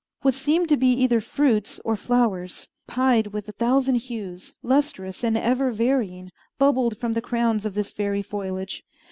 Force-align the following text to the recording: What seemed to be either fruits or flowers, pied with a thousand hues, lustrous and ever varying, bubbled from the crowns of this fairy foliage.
What 0.23 0.33
seemed 0.33 0.67
to 0.69 0.77
be 0.77 0.91
either 0.93 1.21
fruits 1.21 1.79
or 1.85 1.95
flowers, 1.95 2.69
pied 2.87 3.27
with 3.27 3.47
a 3.47 3.51
thousand 3.51 3.97
hues, 3.97 4.55
lustrous 4.63 5.23
and 5.23 5.37
ever 5.37 5.69
varying, 5.71 6.31
bubbled 6.57 6.97
from 6.97 7.11
the 7.13 7.21
crowns 7.21 7.67
of 7.67 7.75
this 7.75 7.91
fairy 7.91 8.23
foliage. 8.23 8.83